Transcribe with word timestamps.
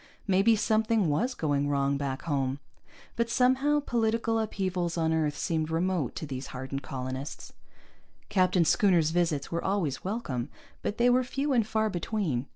Maybe 0.25 0.55
something 0.55 1.09
was 1.11 1.35
going 1.35 1.69
wrong 1.69 1.95
back 1.95 2.23
home. 2.23 2.57
But 3.15 3.29
somehow 3.29 3.81
political 3.81 4.39
upheavals 4.39 4.97
on 4.97 5.13
Earth 5.13 5.37
seemed 5.37 5.69
remote 5.69 6.15
to 6.15 6.25
these 6.25 6.47
hardened 6.47 6.81
colonists. 6.81 7.53
Captain 8.27 8.65
Schooner's 8.65 9.11
visits 9.11 9.51
were 9.51 9.63
always 9.63 10.03
welcome, 10.03 10.49
but 10.81 10.97
they 10.97 11.11
were 11.11 11.23
few 11.23 11.53
and 11.53 11.67
far 11.67 11.87
between. 11.87 12.47